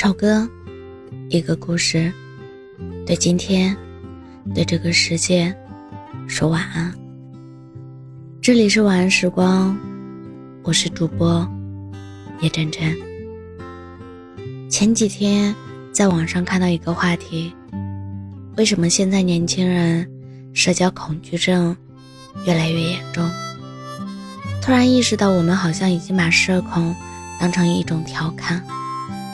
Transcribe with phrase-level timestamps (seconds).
[0.00, 0.48] 首歌，
[1.28, 2.12] 一个故事，
[3.04, 3.76] 对今天，
[4.54, 5.52] 对这个世界，
[6.28, 6.94] 说晚安。
[8.40, 9.76] 这里是晚安时光，
[10.62, 11.44] 我是主播
[12.40, 12.96] 叶真真。
[14.70, 15.52] 前几天
[15.90, 17.52] 在网上看到一个话题：
[18.56, 20.08] 为什么现在年轻人
[20.54, 21.76] 社交恐惧症
[22.46, 23.28] 越来越严重？
[24.62, 26.94] 突然意识到，我们好像已经把社恐
[27.40, 28.64] 当成一种调侃。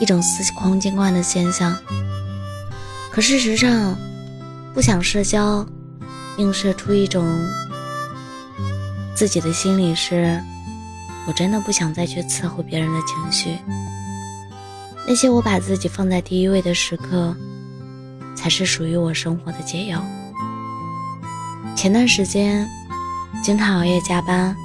[0.00, 1.76] 一种司空见惯的现象，
[3.10, 3.96] 可事实上，
[4.74, 5.64] 不想社交，
[6.36, 7.24] 映射出一种
[9.14, 10.42] 自己的心理是：
[11.26, 13.56] 我真的不想再去伺候别人的情绪。
[15.06, 17.34] 那些我把自己放在第一位的时刻，
[18.34, 20.04] 才是属于我生活的解药。
[21.76, 22.68] 前段时间，
[23.42, 24.56] 经常熬夜加班，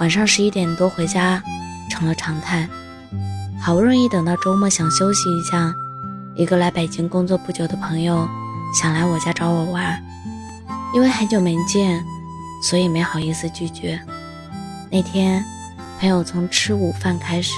[0.00, 1.42] 晚上十一点多回家
[1.90, 2.68] 成了常态。
[3.64, 5.74] 好不容易等到周末，想休息一下，
[6.34, 8.28] 一个来北京工作不久的朋友
[8.78, 10.04] 想来我家找我玩，
[10.94, 12.04] 因为很久没见，
[12.62, 13.98] 所以没好意思拒绝。
[14.90, 15.42] 那天，
[15.98, 17.54] 朋友从吃午饭开始，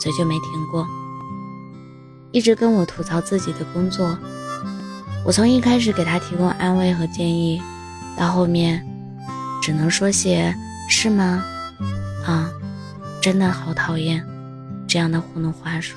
[0.00, 0.84] 嘴就没停过，
[2.32, 4.18] 一直跟我吐槽自己的工作。
[5.24, 7.62] 我从一开始给他提供安慰和建议，
[8.16, 8.84] 到后面，
[9.62, 10.52] 只能说些
[10.88, 11.44] 是吗？
[12.26, 12.50] 啊，
[13.22, 14.26] 真的好讨厌。
[14.88, 15.94] 这样的糊弄话术。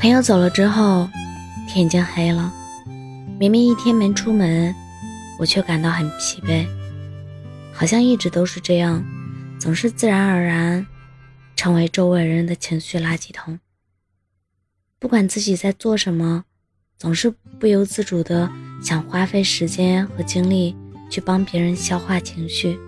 [0.00, 1.08] 朋友走了之后，
[1.68, 2.52] 天已经黑了。
[3.38, 4.74] 明明一天没出门，
[5.38, 6.66] 我却感到很疲惫，
[7.72, 9.04] 好像一直都是这样，
[9.58, 10.86] 总是自然而然
[11.56, 13.58] 成为周围人的情绪垃圾桶。
[14.98, 16.44] 不管自己在做什么，
[16.98, 18.50] 总是不由自主的
[18.82, 20.76] 想花费时间和精力
[21.10, 22.78] 去帮别人消化情绪。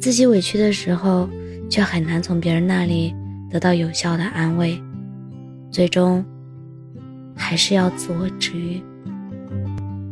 [0.00, 1.28] 自己委屈的时候。
[1.70, 3.14] 却很难从别人那里
[3.50, 4.80] 得到有效的安慰，
[5.70, 6.24] 最终
[7.36, 8.82] 还是要自我治愈。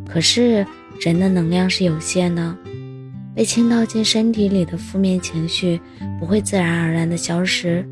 [0.07, 0.65] 可是
[1.01, 2.55] 人的能量是有限的，
[3.33, 5.79] 被倾倒进身体里的负面情绪
[6.19, 7.87] 不会自然而然的消失，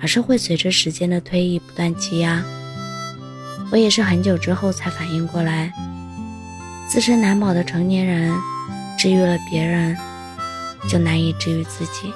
[0.00, 2.42] 而是会随着时间的推移不断积压。
[3.70, 5.72] 我也是很久之后才反应过来，
[6.88, 8.32] 自身难保的成年人，
[8.96, 9.96] 治愈了别人，
[10.88, 12.12] 就难以治愈自己。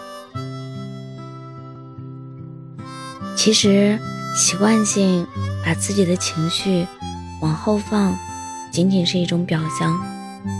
[3.39, 3.97] 其实，
[4.35, 5.25] 习惯性
[5.65, 6.85] 把自己的情绪
[7.41, 8.19] 往后放，
[8.73, 9.97] 仅仅是一种表象，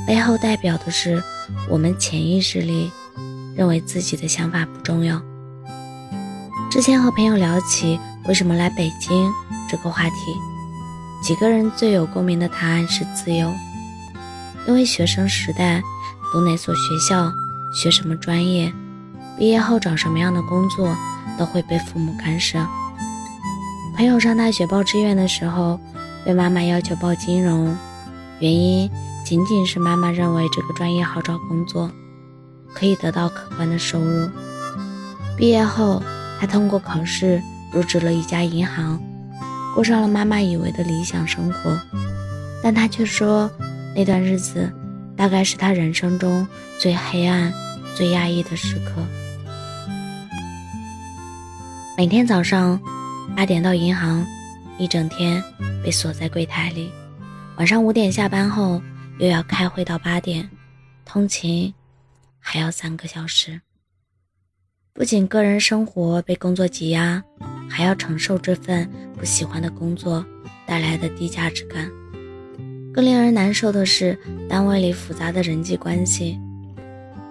[0.07, 1.21] 背后代表的是
[1.69, 2.93] 我们潜意识里
[3.57, 5.21] 认为自己的想法不重要。
[6.71, 9.29] 之前和朋友聊起为什么来北京
[9.69, 10.17] 这个话题，
[11.21, 13.53] 几个人最有共鸣的答案是自由，
[14.69, 15.83] 因为学生时代
[16.33, 17.33] 读哪所学校、
[17.75, 18.73] 学什么专业、
[19.37, 20.97] 毕业后找什么样的工作。
[21.39, 22.59] 都会被父母干涉。
[23.97, 25.79] 朋友上大学报志愿的时候，
[26.25, 27.75] 被妈妈要求报金融，
[28.41, 28.91] 原因
[29.25, 31.91] 仅仅是妈妈认为这个专业好找工作，
[32.75, 34.29] 可以得到可观的收入。
[35.37, 36.03] 毕业后，
[36.41, 39.01] 他通过考试入职了一家银行，
[39.75, 41.79] 过上了妈妈以为的理想生活。
[42.63, 43.51] 但他却说，
[43.95, 44.73] 那段日子
[45.17, 46.47] 大概是他人生中
[46.79, 47.53] 最黑暗、
[47.95, 49.03] 最压抑的时刻。
[51.99, 52.81] 每天早上
[53.37, 54.25] 八点到银行，
[54.79, 55.43] 一整天
[55.83, 56.93] 被锁在柜台里；
[57.57, 58.81] 晚上五点下班后
[59.19, 60.49] 又要开会到八点，
[61.05, 61.75] 通勤
[62.39, 63.61] 还要三个小时。
[64.93, 67.21] 不仅个人生活被工作挤压，
[67.69, 70.25] 还要承受这份不喜欢的工作
[70.69, 71.91] 带来的低价值感。
[72.95, 74.17] 更令人难受的是
[74.49, 76.39] 单位里复杂的人际关系，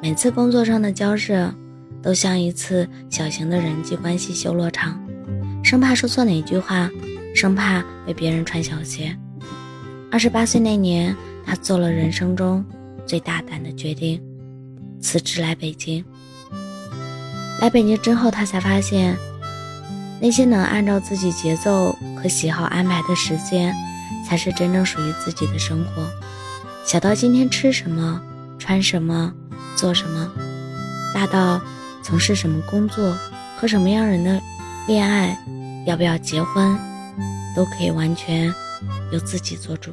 [0.02, 1.56] 每次工作上的交涉。
[2.02, 5.00] 都像一次小型的人际关系修罗场，
[5.64, 6.90] 生怕说错哪句话，
[7.36, 9.18] 生怕被别人穿小鞋。
[10.10, 11.16] 二十八岁那年，
[11.46, 12.64] 他做了人生中
[13.06, 14.22] 最大胆的决定，
[15.02, 16.04] 辞职来北京。
[17.60, 19.18] 来北京之后，他才发现，
[20.22, 23.74] 那些能按照自己节奏和喜好安排的时间，
[24.26, 26.08] 才是真正属于自己的生活。
[26.86, 28.22] 小到今天吃什么、
[28.58, 29.34] 穿什么、
[29.76, 30.32] 做什么，
[31.14, 31.60] 大到……
[32.08, 33.14] 从事什么工作，
[33.58, 34.42] 和什么样人的
[34.88, 35.38] 恋爱，
[35.86, 36.80] 要不要结婚，
[37.54, 38.46] 都可以完全
[39.12, 39.92] 由自己做主。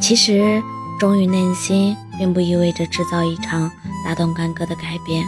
[0.00, 0.62] 其实，
[1.00, 3.68] 忠于内心，并不意味着制造一场
[4.04, 5.26] 大动干戈的改变，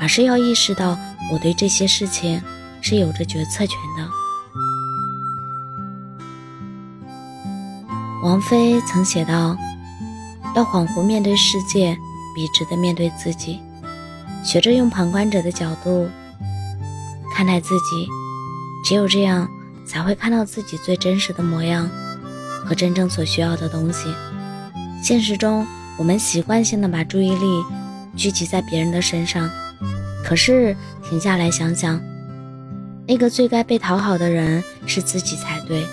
[0.00, 0.96] 而是要意识到
[1.32, 2.40] 我对这些事情
[2.80, 4.08] 是有着决策权的。
[8.22, 9.56] 王菲曾写道
[10.54, 11.98] ：“要恍惚面对世界。”
[12.34, 13.60] 笔直的面对自己，
[14.44, 16.08] 学着用旁观者的角度
[17.34, 18.08] 看待自己，
[18.84, 19.48] 只有这样，
[19.86, 21.88] 才会看到自己最真实的模样
[22.64, 24.12] 和真正所需要的东西。
[25.02, 25.66] 现实中，
[25.98, 27.64] 我们习惯性的把注意力
[28.16, 29.50] 聚集在别人的身上，
[30.24, 30.76] 可是
[31.08, 32.00] 停下来想想，
[33.06, 35.84] 那个最该被讨好的人是自己才对，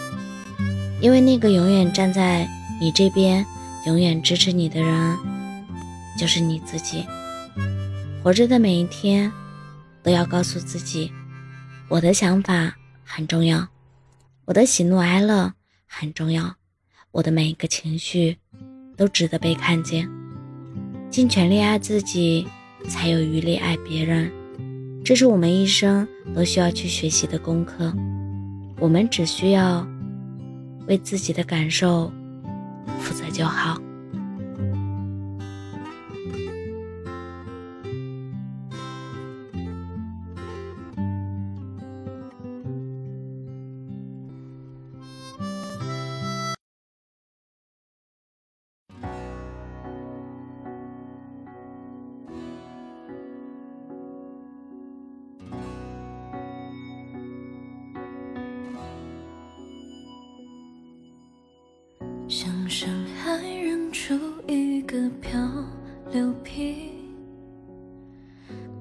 [1.01, 2.47] 因为那个永远站在
[2.79, 3.45] 你这边、
[3.87, 5.17] 永远支持你的人，
[6.17, 7.05] 就是你自己。
[8.23, 9.31] 活着的每一天，
[10.03, 11.11] 都要告诉自己，
[11.87, 13.67] 我的想法很重要，
[14.45, 15.53] 我的喜怒哀乐
[15.85, 16.55] 很重要，
[17.11, 18.37] 我的每一个情绪
[18.97, 20.09] 都值得被看见。
[21.09, 22.47] 尽全力爱自己，
[22.87, 24.31] 才有余力爱别人。
[25.03, 27.91] 这是我们一生都需要去学习的功课。
[28.77, 29.87] 我们只需要
[30.87, 32.11] 为自己的感受
[32.99, 33.81] 负责就好。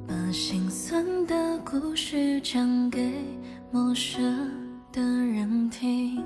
[0.06, 3.12] 把心酸的故事讲给
[3.70, 4.50] 陌生
[4.92, 6.24] 的人听。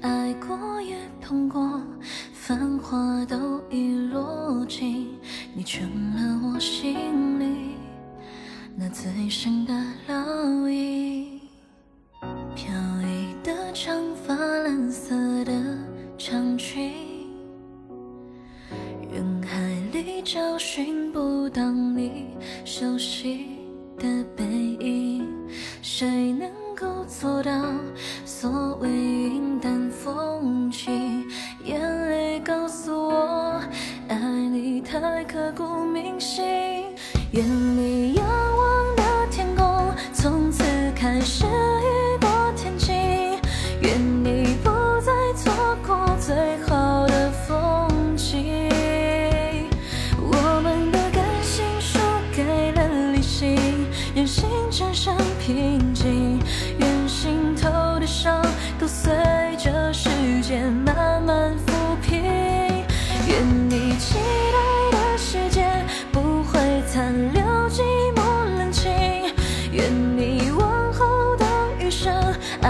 [0.00, 1.80] 爱过也痛过，
[2.32, 5.08] 繁华都已落尽，
[5.54, 7.74] 你成了我心里
[8.76, 9.72] 那最深的
[10.08, 11.40] 烙印。
[12.54, 12.72] 飘
[13.02, 15.16] 逸的长发，蓝色
[20.26, 22.26] 找寻不到你
[22.64, 23.46] 熟悉
[23.96, 24.44] 的背
[24.80, 25.24] 影，
[25.82, 27.52] 谁能够做到
[28.24, 31.24] 所谓云淡风轻？
[31.64, 33.62] 眼泪告诉我，
[34.08, 36.44] 爱你太刻骨铭心。
[37.30, 37.44] 远
[37.76, 37.95] 离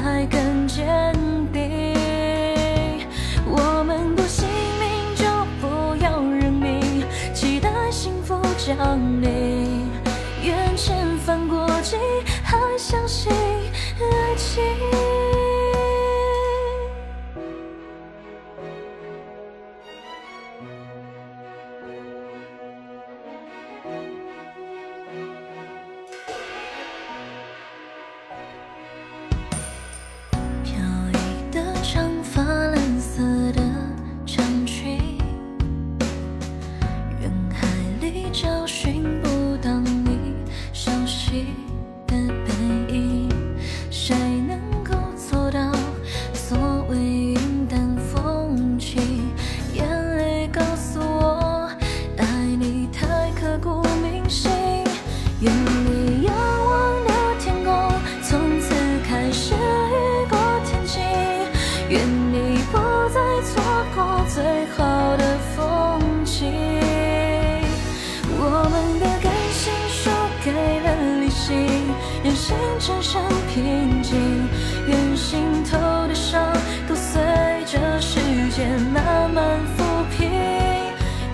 [0.04, 1.14] 爱更坚
[1.52, 1.62] 定。
[3.46, 4.46] 我们不信
[4.78, 5.24] 命就
[5.60, 7.04] 不要认命，
[7.34, 9.88] 期待幸福降临。
[10.42, 11.98] 愿千帆过尽。
[12.48, 13.32] 还相信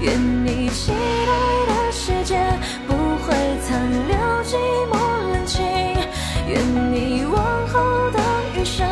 [0.03, 1.33] 愿你期待
[1.69, 2.37] 的世界
[2.89, 3.33] 不会
[3.63, 4.57] 残留寂
[4.91, 4.99] 寞
[5.33, 5.63] 冷清。
[6.49, 6.61] 愿
[6.93, 7.37] 你往
[7.69, 8.19] 后的
[8.57, 8.85] 余生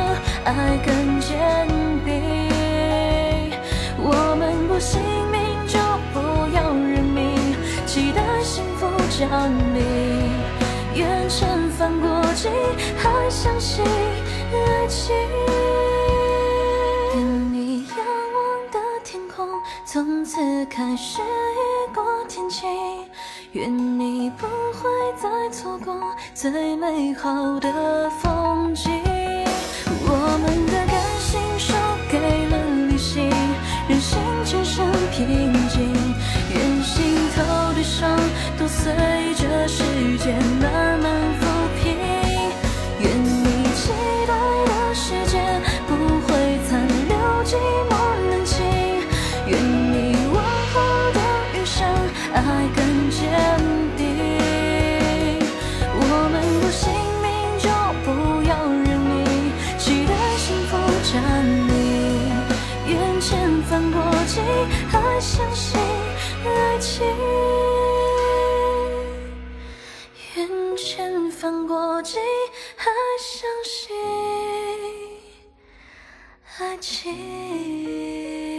[0.45, 1.67] 爱更坚
[2.05, 2.09] 定。
[3.99, 5.01] 我们不信
[5.33, 5.79] 命就
[6.15, 6.21] 不
[6.55, 9.83] 要认命，期待幸福降临。
[10.95, 12.53] 愿尘帆过尽，
[12.97, 15.13] 还相信爱情。
[20.41, 22.67] 此开始雨过天晴。
[23.53, 25.95] 愿你不会再错过
[26.33, 28.91] 最美好的风景。
[30.03, 30.90] 我们的
[52.41, 53.21] 爱更坚
[53.97, 54.01] 定
[55.93, 57.29] 我们有姓名
[57.59, 57.69] 就
[58.05, 58.09] 不
[58.49, 59.13] 要认命
[59.79, 60.73] 期待幸福
[61.05, 61.13] 降
[61.69, 61.71] 临
[62.87, 64.41] 眼前翻过几
[64.89, 65.79] 海相信
[66.45, 67.07] 爱情
[70.37, 72.19] 眼前翻过几
[72.77, 73.97] 海相信
[76.59, 78.50] 爱情。